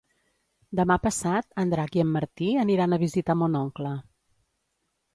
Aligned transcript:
Demà 0.79 0.97
passat 1.03 1.61
en 1.65 1.75
Drac 1.75 1.99
i 1.99 2.03
en 2.05 2.11
Martí 2.17 2.51
aniran 2.65 2.93
a 2.93 3.03
visitar 3.07 3.39
mon 3.45 3.63
oncle. 3.65 3.97